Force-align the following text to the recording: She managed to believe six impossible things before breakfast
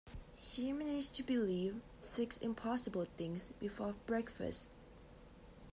She 0.41 0.73
managed 0.73 1.13
to 1.13 1.21
believe 1.23 1.79
six 2.01 2.37
impossible 2.37 3.05
things 3.19 3.51
before 3.59 3.93
breakfast 4.07 4.67